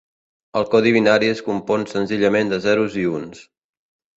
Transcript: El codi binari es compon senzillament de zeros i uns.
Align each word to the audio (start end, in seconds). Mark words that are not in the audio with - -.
El 0.61 0.63
codi 0.75 0.93
binari 0.95 1.29
es 1.33 1.43
compon 1.49 1.85
senzillament 1.93 2.53
de 2.55 2.61
zeros 2.65 2.99
i 3.03 3.07
uns. 3.19 3.45